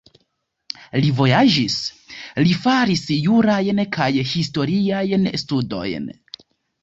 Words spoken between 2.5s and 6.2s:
faris jurajn kaj historiajn studojn.